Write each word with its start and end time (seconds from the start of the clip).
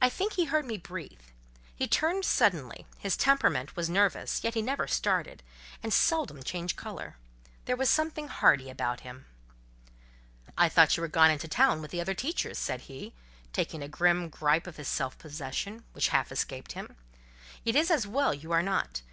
I 0.00 0.08
think 0.08 0.34
he 0.34 0.44
heard 0.44 0.64
me 0.64 0.76
breathe. 0.76 1.18
He 1.74 1.88
turned 1.88 2.24
suddenly: 2.24 2.86
his 2.98 3.16
temperament 3.16 3.74
was 3.74 3.90
nervous, 3.90 4.44
yet 4.44 4.54
he 4.54 4.62
never 4.62 4.86
started, 4.86 5.42
and 5.82 5.92
seldom 5.92 6.40
changed 6.44 6.76
colour: 6.76 7.16
there 7.64 7.74
was 7.74 7.90
something 7.90 8.28
hardy 8.28 8.70
about 8.70 9.00
him. 9.00 9.26
"I 10.56 10.68
thought 10.68 10.96
you 10.96 11.00
were 11.00 11.08
gone 11.08 11.32
into 11.32 11.48
town 11.48 11.82
with 11.82 11.90
the 11.90 12.00
other 12.00 12.14
teachers," 12.14 12.58
said 12.60 12.82
he, 12.82 13.12
taking 13.52 13.82
a 13.82 13.88
grim 13.88 14.28
gripe 14.28 14.68
of 14.68 14.76
his 14.76 14.86
self 14.86 15.18
possession, 15.18 15.82
which 15.94 16.10
half 16.10 16.30
escaped 16.30 16.74
him—"It 16.74 17.74
is 17.74 17.90
as 17.90 18.06
well 18.06 18.32
you 18.32 18.52
are 18.52 18.62
not. 18.62 19.02